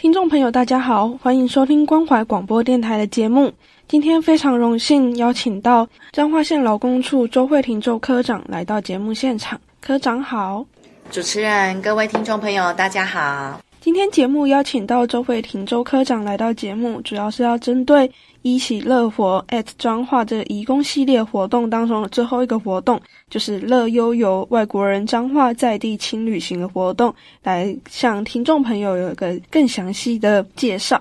[0.00, 3.52] 听众朋友，大家好，欢迎收听关怀广播电台的节目。
[3.88, 9.60] 今天非常荣幸邀请到彰化县劳工处周慧婷周科长来到节目现场。
[9.80, 10.64] 科长好，
[11.10, 13.60] 主持人、各位听众朋友，大家好。
[13.80, 18.10] 今天节目邀请到周慧婷周科长来到节目，主要是要针对
[18.42, 23.00] 一喜乐活 at 彰化这个移工系列活动当中的最后一个活动，
[23.30, 27.14] 就是乐悠游外国人彰化在地轻旅行的活动，
[27.44, 31.00] 来向听众朋友有一个更详细的介绍。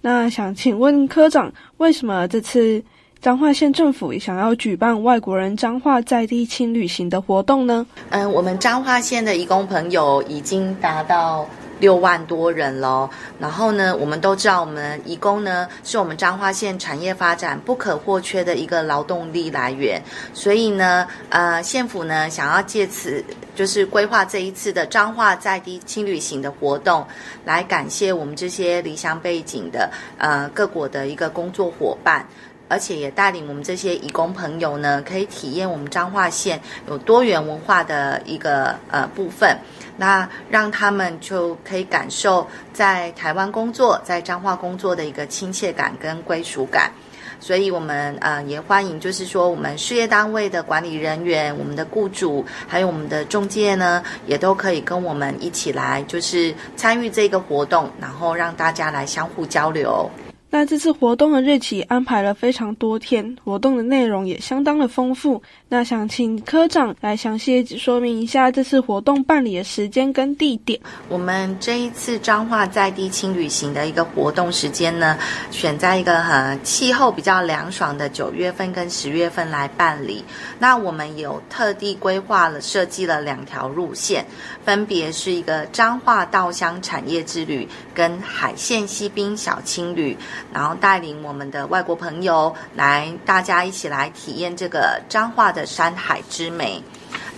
[0.00, 2.82] 那想请问科长，为什么这次
[3.20, 7.86] 彰化县政府想要举办外国人彰化在地轻旅行的活动呢？
[8.08, 11.46] 嗯，我们彰化县的移工朋友已经达到。
[11.78, 13.08] 六万多人喽，
[13.38, 20.02] 然后呢，我们都知道，我们移工呢是我们彰化县产业发展不可或缺的一个劳动力来源，
[20.32, 27.06] 所以呢，呃，县府呢想要借此就是规划这一次的彰化在地轻旅行的活动，
[27.44, 32.26] 来感谢我们这些离乡背景的呃各国的一个工作伙伴。
[32.68, 39.56] 而且也带领我们这些义工朋友呢，可以体验我们彰化县有多元文化的一个呃部分，
[39.96, 46.90] 那让他们就可以感受在台湾工作、在彰化工作的一个亲切感跟归属感。
[47.38, 60.10] 所以，我们呃也欢迎，就是说我们事业单位的管理人员、我们的雇主，还有我们的中介呢，也都可以跟我们一起来，就是参与这个活动，然后让大家来相互交流。
[60.58, 65.42] 那这次活动的日期安排了非常多天，活动的内容也相当的丰富。
[65.68, 70.80] 那想请科长来详细说明一下这次活动办理的时间跟地点。
[71.10, 75.18] 我们这一次彰化在地轻旅行的一个活动时间呢，
[75.50, 80.24] 选在一个很气候比较凉爽的九月份跟十月份来办理。
[80.58, 84.24] 那我们有特地规划了设计了两条路线，
[84.64, 90.16] 分别是一个彰化稻香产业之旅跟海线西滨小轻旅。
[90.52, 96.82] 然后带领我们的外国朋友来，大家一起来体验这个彰化的山海之美。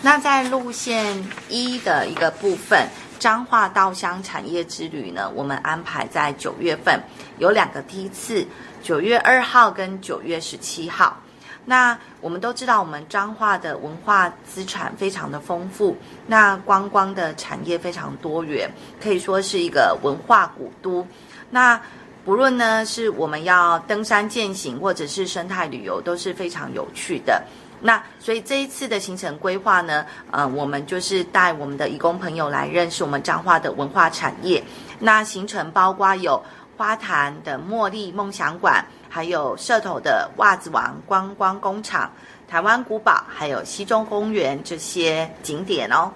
[0.00, 2.86] 那在路线一的一个部分，
[3.18, 7.00] 彰化稻香产业之旅呢，我们安排在九月份，
[7.38, 8.46] 有两个梯次，
[8.82, 11.16] 九月二号跟九月十七号。
[11.64, 15.94] 那我们都知道，我们彰化的文化资产非常的丰富，
[16.26, 18.70] 那观光的产业非常多元，
[19.02, 21.06] 可以说是一个文化古都。
[21.50, 21.78] 那
[22.28, 27.42] 无论呢是我们要登山健行，或者是生态旅游，都是非常有趣的。
[27.80, 34.62] 那所以这一次的行程规划呢，呃，我们就是带我们的义工朋友来认识我们彰化的文化产业。
[34.98, 36.38] 那行程包括有
[36.76, 42.12] 花坛的茉莉梦想馆，还有社头的袜子王观光工厂、
[42.46, 46.12] 台湾古堡，还有溪中公园这些景点哦。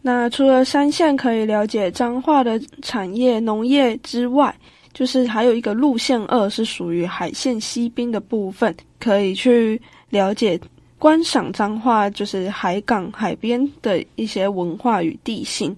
[0.00, 4.52] 那除了山线可以了解彰化的产业农业之外，
[4.94, 9.80] 就是还有一个路线二是属于海线西滨的部分，可以去
[10.10, 10.60] 了解
[10.98, 15.74] 观赏彰化，就是海港海边的一些文化与地形，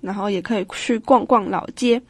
[0.00, 2.00] 然后也可以去逛逛老街。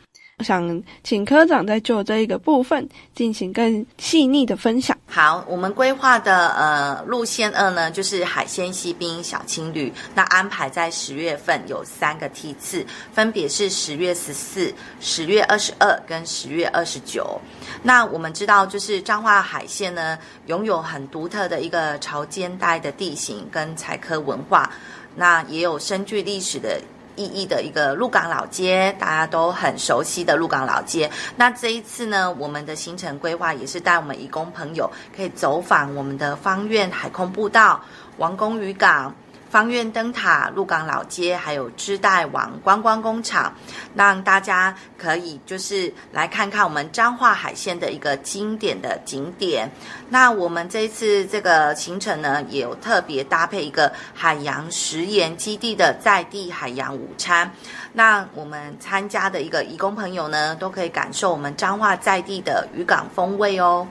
[0.45, 4.95] 想请科长再就这一个部分进行更细腻的分享。
[5.07, 14.71] 好，我们规划的呃路线二呢，就是海鲜西滨小青旅，那安排在十月份有三个梯次，分别是十月十四、
[15.01, 17.41] 十月二十二跟十月二十九。
[17.83, 20.19] 那我们知道，就是彰化海线呢，
[20.49, 24.71] 拥有很独特的一个潮间带的地形跟采科文化，
[25.15, 26.79] 那也有深具历史的。
[27.17, 31.11] 意义的一个鹿港老街，大家都很熟悉的鹿港老街。
[31.37, 37.81] 那这一次呢，我们的行程规划也是带我们义工朋友可以走访我们的方苑海空步道、
[38.19, 39.15] 王宫渔港。
[39.57, 43.51] 方苑灯塔、鹿港老街，还有织带网观光工厂，
[43.95, 49.67] 让大家可以就是来看看我们彰化海线的一个经典的景点。
[50.11, 57.51] 那我们这次这个行程呢，也有特别搭配一个海洋食盐基地的在地海洋午餐。
[57.95, 63.89] 那我们参加的一个义工朋友呢，都可以感受我们彰化在地的渔港风味哦。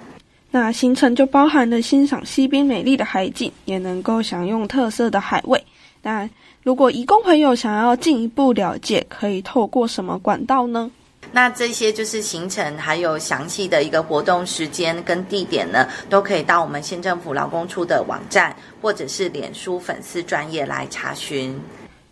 [0.56, 5.62] 那行程就包含了欣赏西滨美丽的海景，也能够享用特色的海味。
[6.02, 6.30] 那
[6.64, 10.90] 如果移工朋友想要进一步了解，可以透过什么管道呢？
[11.34, 21.54] 那这些就是行程，还有详细的一个活动时间跟地点呢，都可以到我们县政府劳工处的网站，或者是脸书粉丝专业来查询。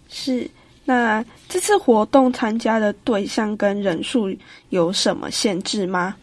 [0.09, 0.45] 是，
[0.83, 4.29] 那这次活动参加的对象跟人数
[4.67, 6.13] 有什么限制吗？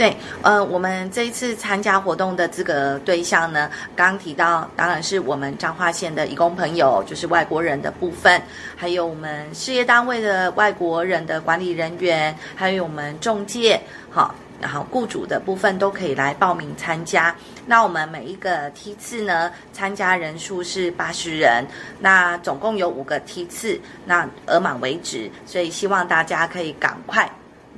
[0.00, 8.40] 对，呃，我们这一次参加活动的资格对象呢，刚刚提到，当然是我们彰化县的义工朋友，就是外国人的部分，
[8.74, 13.78] 还有我们事业单位的外国人的管理人员，还有我们中介，
[14.10, 14.34] 好。
[14.58, 17.34] 然后雇主的部分都可以来报名参加。
[17.64, 21.64] 那我们每一个梯次呢，参加人数是八十人。
[21.98, 25.30] 那总共有五个梯次，那额满为止。
[25.46, 27.30] 所以希望大家可以赶快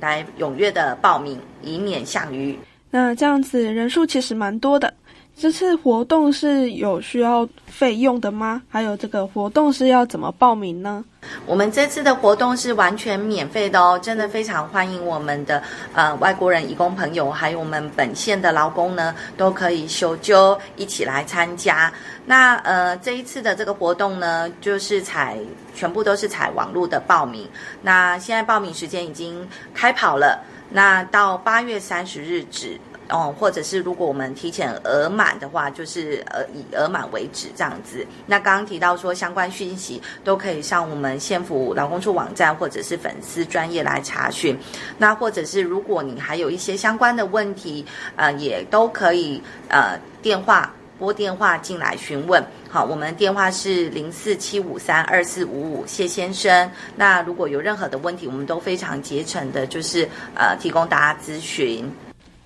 [0.03, 2.59] 来踊跃的报名，以免项余。
[2.91, 4.93] 那这样子人数其实蛮多的。
[5.35, 8.61] 这次活动是有需要费用的吗？
[8.69, 11.03] 还有这个活动是要怎么报名呢？
[11.45, 15.61] 我们这次的活动是完全免费的哦，真的非常欢迎我们的
[15.93, 21.91] 呃外国人移工朋友，还有我们本县的劳工呢，都可以修就一起来参加。
[22.25, 25.37] 那呃这一次的这个活动呢，就是采
[25.75, 27.49] 全部都是采网络的报名。
[27.81, 32.79] 那现在报名时间已经开跑了，那到八月三十日止。
[33.09, 38.05] 哦，或者是如果我们提前额满的话，就是呃以额满为止这样子。
[38.25, 44.57] 那刚刚提到说相关讯息都可以上我们县府劳工处网站或者是粉丝专业来查询。
[44.97, 47.85] 那或者是如果你还有一些相关的问题，
[48.15, 52.43] 呃也都可以呃电话拨电话进来询问。
[52.69, 56.71] 好，我们电话是零四七五三二四五五，谢先生。
[56.95, 61.91] 那如果有任何的问题，我们都非常竭诚的，就是呃提供大家咨询。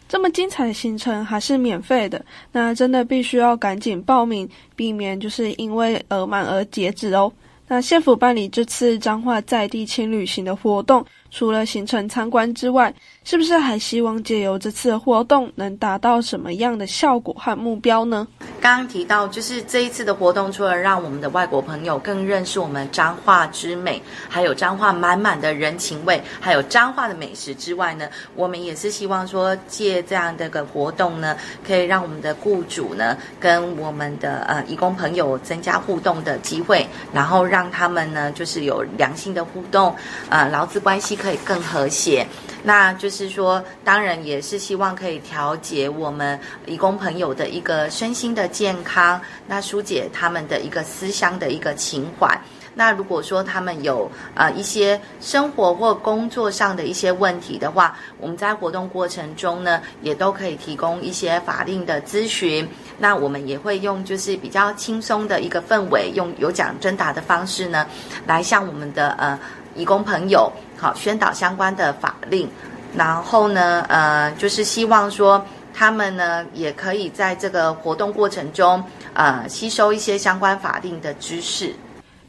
[0.08, 7.32] 这么精彩的行程还是免费的，那真的必须要赶紧报名，避免就是因为额满而截止哦。
[7.68, 12.94] 那县府办理这次彰化在地轻旅行的活动，除了行程参观之外，
[13.24, 18.28] 是不是还希望借由这次的活动能达到什么样的效果和目标呢？
[18.60, 39.94] 刚刚提到，就是这一次的活动，除了让我们的外国朋友更认识我们彰化之美，还有彰化满满的人情味，还有彰化的美食之外呢，我们也是希望说，借这样的个活动呢，可以让我们的雇主呢，跟我们的呃义工朋友增加互动的机会，然后让他们呢，就是有良性的互动，
[40.30, 42.26] 呃，劳资关系可以更和谐。
[42.64, 52.40] 那就是说，当然也是希望可以调节我们义工朋友的一个身心的健康，那疏解他们的一个思乡的一个情怀。
[52.74, 62.68] 那如果说他们有呃一些生活或工作上的一些问题的话，我们在活动过程中呢，也都可以提供一些法令的咨询。
[63.00, 67.88] 那我们也会用就是比较轻松的一个氛围，用有奖征答的方式呢，
[68.28, 69.40] 来向我们的呃
[69.78, 70.52] 义工朋友。
[70.78, 72.50] 好，宣导相关的法令，
[72.96, 75.44] 然后呢，呃，就是希望说
[75.74, 78.84] 他们呢也可以在这个活动过程中，
[79.14, 81.74] 呃，吸收一些相关法令的知识。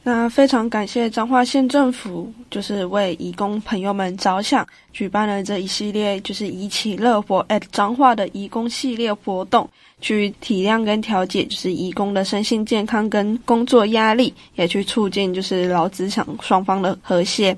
[0.04, 9.68] 那非常感谢彰化县政府，就是为义工朋友们着想，举办了这一系列就是一起乐活 at 彰化的义工系列活动，
[10.00, 17.54] 去体谅跟调解就是义工的身心健康跟工作压力，也去促进就是劳资场双方的和谐。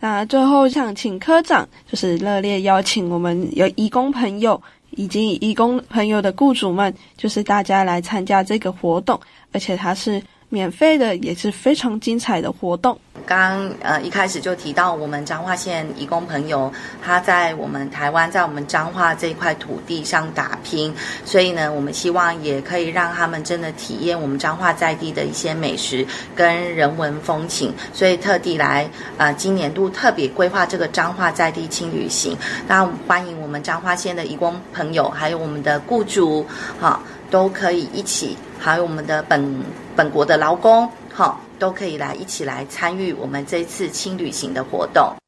[0.00, 4.60] 那最后想请科长，就是热烈邀请我们有义工朋友
[4.90, 9.18] 以及义工朋友的雇主们，就是大家来参加这个活动，
[9.52, 12.98] 而且它是免费的，也是非常精彩的活动。
[13.26, 16.70] 刚呃一开始就提到我们彰化县移工朋友，
[17.02, 20.94] 他在我们台湾，在我们彰化这一块土地上打拼，
[21.24, 26.06] 所以呢，我们希望也可以让他们真的体验我们彰化在地的一些美食
[26.36, 32.36] 跟人文风情，所以特地来呃今年度特别规划这个彰化在地轻旅行。
[32.68, 36.44] 那欢迎我们彰化县的移工朋友，还有我们的雇主，
[36.78, 39.42] 哈，都可以一起，还有我们的本
[39.96, 41.38] 本国的劳工，哈。
[41.56, 45.14] 都可以来一起来参与我们这次轻旅行的活动。